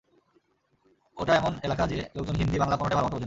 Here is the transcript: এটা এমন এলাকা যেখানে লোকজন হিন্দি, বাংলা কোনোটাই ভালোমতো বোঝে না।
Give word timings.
এটা 1.17 1.33
এমন 1.35 1.53
এলাকা 1.63 1.83
যেখানে 1.87 2.07
লোকজন 2.15 2.35
হিন্দি, 2.35 2.57
বাংলা 2.59 2.75
কোনোটাই 2.77 2.97
ভালোমতো 2.97 3.11
বোঝে 3.11 3.15
না। 3.15 3.19